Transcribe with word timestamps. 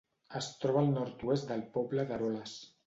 Es 0.39 0.47
troba 0.63 0.81
al 0.83 0.89
nord-oest 0.95 1.49
del 1.53 1.63
poble 1.79 2.09
d'Eroles. 2.13 2.61